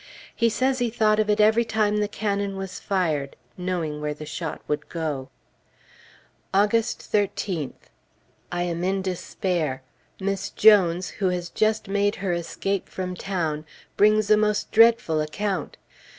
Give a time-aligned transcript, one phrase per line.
[0.35, 4.25] He says he thought of it every time the cannon was fired, knowing where the
[4.25, 5.29] shot would go.
[6.51, 7.91] August 13th.
[8.51, 9.83] I am in despair.
[10.19, 13.63] Miss Jones, who has just made her escape from town,
[13.95, 15.77] brings a most dreadful account.